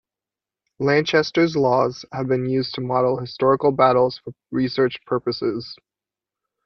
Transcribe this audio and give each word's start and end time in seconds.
Lanchester's 0.79 1.55
laws 1.55 2.05
have 2.11 2.27
been 2.27 2.47
used 2.47 2.73
to 2.73 2.81
model 2.81 3.19
historical 3.19 3.71
battles 3.71 4.17
for 4.17 4.31
research 4.49 4.95
purposes. 5.05 5.77